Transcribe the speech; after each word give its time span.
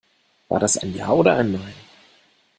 War 0.49 0.59
das 0.59 0.79
ein 0.79 0.95
Ja 0.95 1.09
oder 1.11 1.35
ein 1.35 1.51
Nein? 1.51 1.75